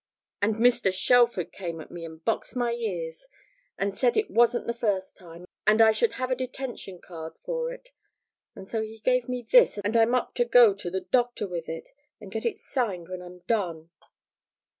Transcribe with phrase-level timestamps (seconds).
[0.41, 0.91] And Mr.
[0.91, 3.27] Shelford came at me and boxed my ears,
[3.77, 7.71] and said it wasn't the first time, and I should have a detention card for
[7.71, 7.89] it.
[8.55, 11.69] And so he gave me this, and I'm to go up to the Doctor with
[11.69, 13.91] it and get it signed when it's done!'